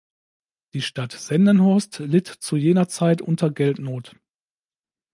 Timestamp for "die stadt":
0.73-1.11